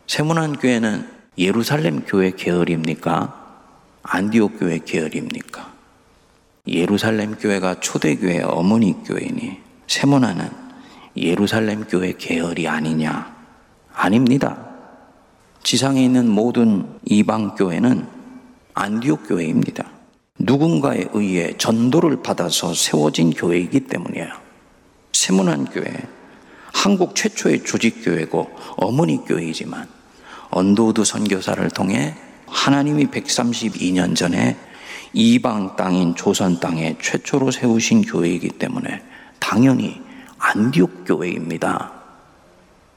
세문안교회는 0.08 1.10
예루살렘 1.38 2.04
교회 2.06 2.32
계열입니까? 2.32 3.42
안디옥 4.04 4.60
교회 4.60 4.80
계열입니까? 4.80 5.74
예루살렘 6.68 7.36
교회가 7.36 7.80
초대교회 7.80 8.42
어머니 8.44 8.96
교회니 9.04 9.60
세문안은 9.88 10.50
예루살렘 11.18 11.86
교회 11.86 12.14
계열이 12.18 12.68
아니냐? 12.68 13.36
아닙니다. 13.94 14.73
지상에 15.64 16.04
있는 16.04 16.30
모든 16.30 16.86
이방 17.06 17.56
교회는 17.56 18.06
안디옥 18.74 19.28
교회입니다. 19.30 19.86
누군가에 20.38 21.06
의해 21.14 21.56
전도를 21.58 22.22
받아서 22.22 22.74
세워진 22.74 23.32
교회이기 23.32 23.82
때문이에요. 23.82 24.28
새문안 25.14 25.66
교회, 25.66 25.94
한국 26.74 27.16
최초의 27.16 27.64
조직 27.64 28.04
교회고 28.04 28.50
어머니 28.76 29.24
교회이지만 29.24 29.88
언더우드 30.50 31.06
선교사를 31.06 31.70
통해 31.70 32.16
하나님이 32.48 33.08
132년 33.08 34.16
전에 34.16 34.58
이방 35.14 35.76
땅인 35.78 36.16
조선 36.16 36.60
땅에 36.60 36.98
최초로 37.02 37.52
세우신 37.52 38.02
교회이기 38.02 38.50
때문에 38.50 39.02
당연히 39.40 40.02
안디옥 40.40 41.06
교회입니다. 41.06 41.94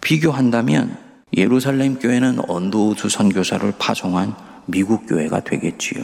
비교한다면 0.00 1.05
예루살렘 1.36 1.98
교회는 1.98 2.38
언더우드 2.48 3.10
선교사를 3.10 3.70
파송한 3.78 4.34
미국 4.64 5.06
교회가 5.06 5.40
되겠지요. 5.40 6.02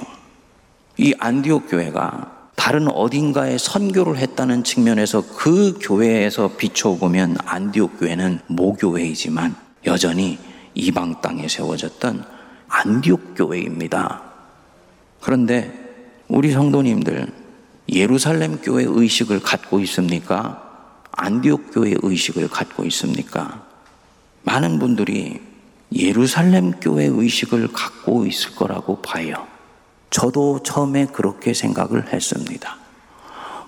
이 0.98 1.14
안디옥 1.18 1.70
교회가 1.70 2.50
다른 2.54 2.86
어딘가에 2.88 3.56
선교를 3.56 4.18
했다는 4.18 4.62
측면에서 4.62 5.24
그 5.34 5.78
교회에서 5.80 6.56
비춰보면 6.58 7.38
안디옥 7.46 7.98
교회는 7.98 8.40
모교회이지만 8.46 9.56
여전히 9.86 10.38
이방 10.74 11.22
땅에 11.22 11.48
세워졌던 11.48 12.24
안디옥 12.68 13.34
교회입니다. 13.34 14.22
그런데 15.20 15.72
우리 16.28 16.52
성도님들 16.52 17.26
예루살렘 17.88 18.58
교회 18.58 18.84
의식을 18.86 19.40
갖고 19.40 19.80
있습니까? 19.80 20.62
안디옥 21.12 21.72
교회 21.72 21.94
의식을 22.02 22.48
갖고 22.48 22.84
있습니까? 22.84 23.71
많은 24.44 24.78
분들이 24.78 25.40
예루살렘 25.94 26.72
교회 26.80 27.06
의식을 27.06 27.68
갖고 27.72 28.26
있을 28.26 28.54
거라고 28.54 29.02
봐요. 29.02 29.46
저도 30.10 30.62
처음에 30.62 31.06
그렇게 31.06 31.54
생각을 31.54 32.12
했습니다. 32.12 32.76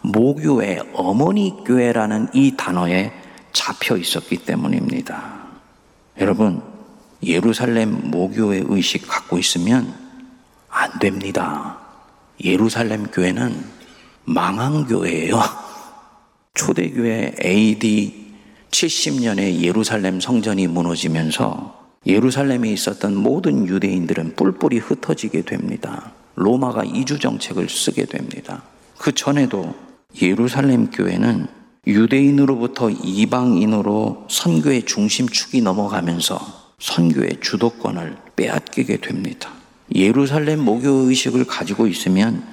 모교회, 0.02 0.80
어머니 0.92 1.56
교회라는 1.64 2.28
이 2.34 2.54
단어에 2.56 3.12
잡혀 3.52 3.96
있었기 3.96 4.44
때문입니다. 4.44 5.44
여러분, 6.20 6.62
예루살렘 7.22 8.10
모교회 8.10 8.64
의식 8.66 9.08
갖고 9.08 9.38
있으면 9.38 9.94
안 10.68 10.98
됩니다. 10.98 11.78
예루살렘 12.42 13.06
교회는 13.06 13.64
망한 14.24 14.86
교회예요. 14.86 15.40
초대교회 16.54 17.34
AD 17.42 18.23
70년에 18.74 19.60
예루살렘 19.60 20.18
성전이 20.18 20.66
무너지면서 20.66 21.84
예루살렘에 22.06 22.72
있었던 22.72 23.14
모든 23.14 23.68
유대인들은 23.68 24.34
뿔뿔이 24.34 24.78
흩어지게 24.78 25.42
됩니다. 25.42 26.12
로마가 26.34 26.82
이주 26.82 27.20
정책을 27.20 27.68
쓰게 27.68 28.06
됩니다. 28.06 28.64
그 28.98 29.12
전에도 29.12 29.74
예루살렘 30.20 30.90
교회는 30.90 31.46
유대인으로부터 31.86 32.90
이방인으로 32.90 34.26
선교의 34.28 34.86
중심축이 34.86 35.62
넘어가면서 35.62 36.40
선교의 36.80 37.38
주도권을 37.40 38.16
빼앗기게 38.34 38.96
됩니다. 38.96 39.50
예루살렘 39.94 40.60
모교 40.60 40.88
의식을 40.88 41.44
가지고 41.44 41.86
있으면 41.86 42.44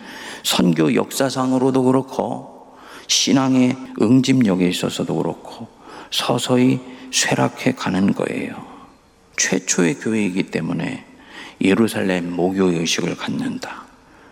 선교 0.44 0.94
역사상으로도 0.94 1.84
그렇고 1.84 2.76
신앙의 3.08 3.76
응집력에 4.00 4.68
있어서도 4.68 5.16
그렇고 5.16 5.81
서서히 6.12 6.80
쇠락해 7.12 7.74
가는 7.74 8.14
거예요. 8.14 8.66
최초의 9.38 9.96
교회이기 9.96 10.44
때문에 10.44 11.06
예루살렘 11.62 12.32
모교 12.32 12.72
의식을 12.72 13.16
갖는다. 13.18 13.84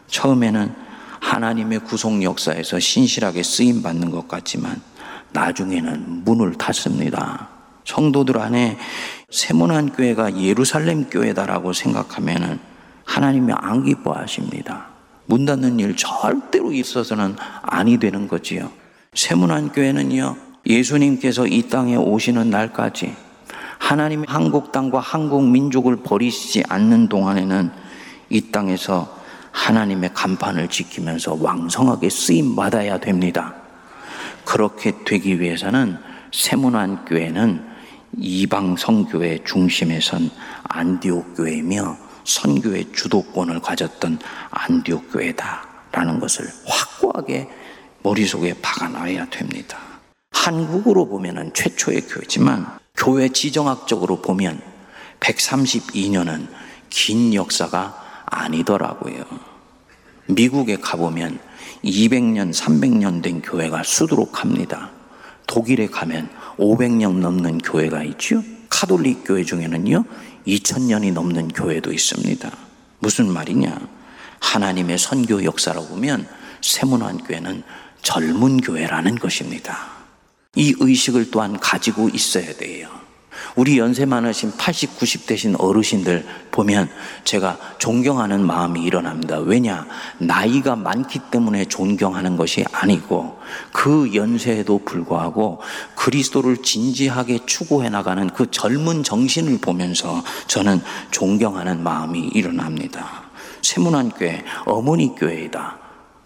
처음에는 0.08 0.74
하나님의 1.20 1.80
구속 1.80 2.22
역사에서 2.24 2.80
신실하게 2.80 3.44
쓰임 3.44 3.82
받는 3.82 4.12
것 4.12 4.28
같지만 4.28 4.82
나중에는 5.32 6.24
문을 6.26 6.56
닫습니다. 6.56 7.50
성도들 7.86 8.38
안에 8.38 8.78
세문안 9.30 9.94
교회가 9.94 10.38
예루살렘 10.38 11.10
교회다라고 11.10 11.74
생각하면은 11.74 12.60
하나님이 13.06 13.54
안 13.56 13.84
기뻐하십니다. 13.84 14.88
문 15.26 15.46
닫는 15.46 15.80
일 15.80 15.96
절대로 15.96 16.72
있어서는 16.72 17.36
아니 17.62 17.98
되는 17.98 18.28
거지요. 18.28 18.72
세문안 19.14 19.72
교회는요, 19.72 20.36
예수님께서 20.70 21.48
이 21.48 21.64
땅에 21.64 21.96
오시는 21.96 22.52
날까지 22.52 23.16
하나님이 23.80 24.26
한국 24.28 24.72
땅과 24.72 25.00
한국 25.00 25.44
민족을 25.50 25.98
버리시지 25.98 26.64
않는 26.70 27.10
동안에는 27.10 27.72
이 28.30 28.52
땅에서 28.52 29.18
하나님의 29.52 30.12
간판을 30.14 30.68
지키면서 30.68 31.38
왕성하게 31.42 32.10
쓰임 32.10 32.56
받아야 32.56 33.00
됩니다. 33.00 33.56
그렇게 34.46 34.94
되기 35.06 35.40
위해서는 35.40 35.98
세문안 36.32 37.06
교회는 37.06 37.68
이방 38.18 38.78
성교의 38.78 39.42
중심에 39.46 40.00
선 40.00 40.30
안디옥 40.64 41.36
교회이며 41.36 41.98
선교의 42.24 42.92
주도권을 42.94 43.60
가졌던 43.60 44.20
안디옥 44.52 45.14
교회다라는 45.14 46.20
것을 46.20 46.46
확고하게 46.66 47.50
머릿속에 48.04 48.54
박아놔야 48.62 49.30
됩니다. 49.30 49.89
한국으로 50.40 51.06
보면은 51.10 51.52
최초의 51.54 52.08
교회지만 52.08 52.66
교회 52.96 53.28
지정학적으로 53.28 54.22
보면 54.22 54.62
132년은 55.20 56.48
긴 56.90 57.34
역사가 57.34 58.24
아니더라고요. 58.26 59.26
미국에 60.28 60.78
가보면 60.78 61.40
200년, 61.84 62.54
300년 62.54 63.22
된 63.22 63.42
교회가 63.42 63.84
수두룩합니다. 63.84 64.92
독일에 65.46 65.88
가면 65.88 66.30
500년 66.58 67.20
넘는 67.20 67.58
교회가 67.58 68.04
있죠. 68.04 68.42
카톨릭 68.70 69.24
교회 69.26 69.44
중에는요, 69.44 70.06
2000년이 70.48 71.12
넘는 71.12 71.50
교회도 71.50 71.92
있습니다. 71.92 72.50
무슨 73.00 73.28
말이냐? 73.34 73.78
하나님의 74.40 75.00
선교 75.00 75.44
역사로 75.44 75.86
보면 75.88 76.26
세문안 76.62 77.26
교회는 77.26 77.64
젊은 78.04 78.62
교회라는 78.62 79.16
것입니다. 79.16 79.99
이 80.56 80.74
의식을 80.80 81.30
또한 81.30 81.60
가지고 81.60 82.10
있어야 82.10 82.54
돼요. 82.54 82.90
우리 83.56 83.78
연세 83.78 84.06
많으신 84.06 84.52
80, 84.58 84.98
90 84.98 85.28
되신 85.28 85.56
어르신들 85.56 86.26
보면 86.52 86.90
제가 87.24 87.58
존경하는 87.78 88.46
마음이 88.46 88.84
일어납니다. 88.84 89.38
왜냐? 89.38 89.88
나이가 90.18 90.76
많기 90.76 91.20
때문에 91.32 91.66
존경하는 91.66 92.36
것이 92.36 92.66
아니고 92.72 93.40
그 93.72 94.14
연세에도 94.14 94.80
불구하고 94.84 95.62
그리스도를 95.96 96.58
진지하게 96.64 97.46
추구해 97.46 97.90
나가는 97.90 98.28
그 98.30 98.50
젊은 98.50 99.04
정신을 99.04 99.60
보면서 99.60 100.24
저는 100.48 100.82
존경하는 101.12 101.84
마음이 101.84 102.32
일어납니다. 102.34 103.30
세문안 103.62 104.10
교회, 104.12 104.44
어머니 104.66 105.16
교회이다. 105.16 105.78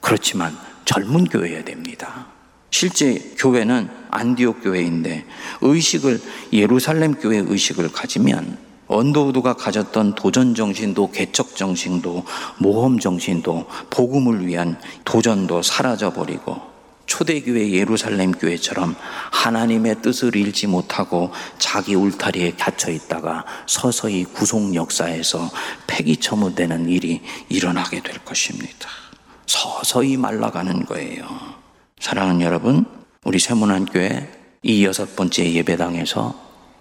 그렇지만 0.01 0.57
젊은 0.86 1.25
교회여야 1.25 1.63
됩니다. 1.63 2.27
실제 2.73 3.36
교회는 3.38 3.88
안디옥 4.09 4.63
교회인데 4.63 5.27
의식을 5.62 6.19
예루살렘 6.53 7.13
교회 7.13 7.38
의식을 7.38 7.91
가지면 7.91 8.57
언더우드가 8.88 9.53
가졌던 9.53 10.15
도전 10.15 10.55
정신도 10.55 11.12
개척 11.12 11.55
정신도 11.55 12.25
모험 12.57 12.97
정신도 12.97 13.67
복음을 13.91 14.47
위한 14.47 14.79
도전도 15.05 15.62
사라져 15.62 16.13
버리고 16.13 16.59
초대교회 17.05 17.73
예루살렘 17.73 18.31
교회처럼 18.31 18.95
하나님의 19.29 20.01
뜻을 20.01 20.36
잃지 20.36 20.65
못하고 20.65 21.31
자기 21.59 21.93
울타리에 21.93 22.53
갇혀 22.57 22.91
있다가 22.91 23.45
서서히 23.67 24.23
구속 24.23 24.73
역사에서 24.73 25.47
폐기 25.86 26.17
처무되는 26.17 26.89
일이 26.89 27.21
일어나게 27.49 28.01
될 28.01 28.17
것입니다. 28.25 28.89
서서히 29.45 30.17
말라가는 30.17 30.88
거예요. 30.88 31.62
사랑하는 32.03 32.41
여러분, 32.41 32.85
우리 33.23 33.39
세문안교회 33.39 34.59
이 34.63 34.83
여섯 34.83 35.15
번째 35.15 35.53
예배당에서 35.53 36.35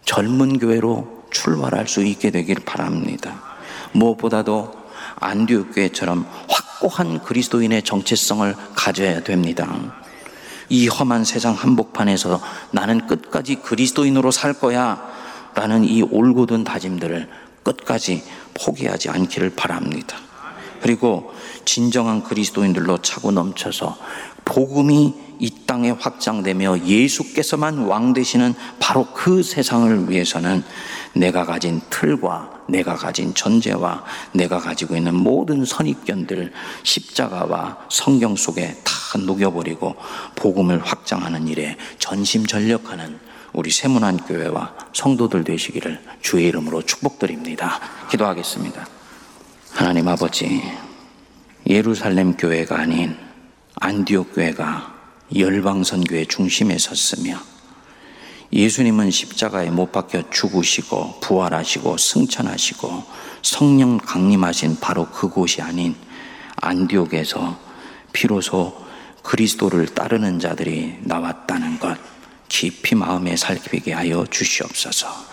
젊은 0.05 0.59
교회로 0.59 1.27
출발할 1.31 1.87
수 1.87 2.03
있게 2.03 2.33
되길 2.33 2.57
바랍니다. 2.65 3.41
무엇보다도 3.93 4.75
안디옥교회처럼 5.21 6.27
확고한 6.49 7.23
그리스도인의 7.23 7.85
정체성을 7.85 8.53
가져야 8.75 9.23
됩니다. 9.23 9.95
이 10.69 10.89
험한 10.89 11.25
세상 11.25 11.55
한복판에서 11.55 12.43
나는 12.73 13.07
끝까지 13.07 13.63
그리스도인으로 13.63 14.33
살 14.33 14.53
거야 14.55 15.09
라는 15.55 15.85
이 15.85 16.03
올곧은 16.03 16.65
다짐들을 16.65 17.31
끝까지 17.63 18.25
포기하지 18.55 19.11
않기를 19.11 19.51
바랍니다. 19.51 20.17
그리고 20.83 21.33
진정한 21.65 22.25
그리스도인들로 22.25 22.99
차고 22.99 23.31
넘쳐서 23.31 23.97
복음이 24.45 25.15
이 25.39 25.51
땅에 25.67 25.91
확장되며 25.91 26.87
예수께서만 26.87 27.79
왕 27.79 28.13
되시는 28.13 28.55
바로 28.79 29.07
그 29.13 29.43
세상을 29.43 30.09
위해서는 30.09 30.63
내가 31.15 31.45
가진 31.45 31.81
틀과 31.91 32.63
내가 32.69 32.95
가진 32.95 33.35
전제와 33.35 34.05
내가 34.33 34.59
가지고 34.59 34.97
있는 34.97 35.15
모든 35.15 35.65
선입견들 35.65 36.53
십자가와 36.85 37.87
성경 37.91 38.37
속에 38.37 38.77
다 38.85 39.19
녹여버리고 39.19 39.97
복음을 40.37 40.81
확장하는 40.85 41.49
일에 41.49 41.77
전심전력하는 41.99 43.19
우리 43.53 43.71
세문안 43.71 44.19
교회와 44.19 44.75
성도들 44.95 45.45
되시기를 45.45 46.01
주의 46.23 46.47
이름으로 46.47 46.83
축복드립니다. 46.83 47.81
기도하겠습니다. 48.11 48.87
하나님 49.73 50.09
아버지, 50.09 50.63
예루살렘 51.67 52.35
교회가 52.37 52.79
아닌 52.79 53.17
안디옥 53.77 54.35
교회가 54.35 54.95
열방 55.35 55.83
선교의 55.83 56.27
중심에 56.27 56.77
섰으며 56.79 57.39
예수님은 58.53 59.11
십자가에 59.11 59.71
못 59.71 59.93
박혀 59.93 60.29
죽으시고 60.31 61.21
부활하시고 61.21 61.97
승천하시고 61.97 63.05
성령 63.41 63.97
강림하신 63.97 64.79
바로 64.81 65.07
그곳이 65.07 65.63
아닌 65.63 65.95
안디옥에서 66.57 67.59
비로소 68.13 68.85
그리스도를 69.23 69.87
따르는 69.87 70.39
자들이 70.39 70.99
나왔다는 71.01 71.79
것 71.79 71.97
깊이 72.49 72.95
마음에 72.95 73.37
살피게 73.37 73.95
하여 73.95 74.27
주시옵소서. 74.31 75.32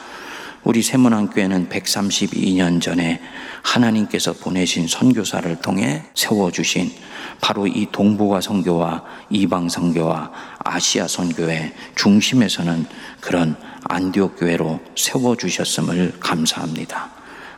우리 0.63 0.81
세문안교회는 0.83 1.69
132년 1.69 2.81
전에 2.81 3.21
하나님께서 3.61 4.33
보내신 4.33 4.87
선교사를 4.87 5.53
통해 5.61 6.03
세워주신 6.15 6.91
바로 7.39 7.65
이 7.65 7.87
동북아 7.91 8.41
선교와 8.41 9.03
이방 9.29 9.69
선교와 9.69 10.31
아시아 10.59 11.07
선교의 11.07 11.73
중심에서는 11.95 12.85
그런 13.21 13.55
안디옥 13.85 14.39
교회로 14.39 14.81
세워주셨음을 14.95 16.19
감사합니다. 16.19 17.09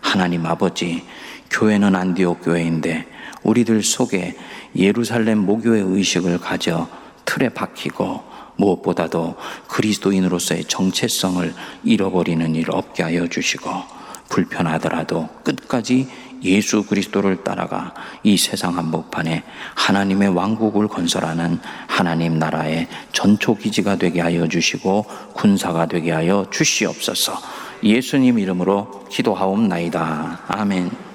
하나님 0.01 0.45
아버지, 0.45 1.03
교회는 1.49 1.95
안디옥 1.95 2.43
교회인데 2.43 3.07
우리들 3.43 3.81
속에 3.81 4.35
예루살렘 4.75 5.39
모교의 5.39 5.83
의식을 5.83 6.39
가져 6.39 6.87
틀에 7.25 7.49
박히고 7.49 8.30
무엇보다도 8.61 9.35
그리스도인으로서의 9.67 10.65
정체성을 10.65 11.53
잃어버리는 11.83 12.55
일 12.55 12.71
없게 12.71 13.03
하여 13.03 13.27
주시고 13.27 13.69
불편하더라도 14.29 15.27
끝까지 15.43 16.07
예수 16.43 16.83
그리스도를 16.83 17.43
따라가 17.43 17.93
이 18.23 18.37
세상 18.37 18.77
한복판에 18.77 19.43
하나님의 19.75 20.29
왕국을 20.29 20.87
건설하는 20.87 21.59
하나님 21.87 22.39
나라의 22.39 22.87
전초 23.11 23.55
기지가 23.55 23.97
되게 23.97 24.21
하여 24.21 24.47
주시고 24.47 25.05
군사가 25.33 25.85
되게 25.85 26.11
하여 26.11 26.47
주시옵소서. 26.49 27.33
예수님 27.83 28.39
이름으로 28.39 29.05
기도하옵나이다. 29.09 30.39
아멘. 30.47 31.10